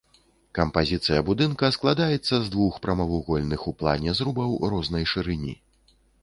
[0.59, 5.55] Кампазіцыя будынка складаецца з двух прамавугольных у плане зрубаў рознай шырыні.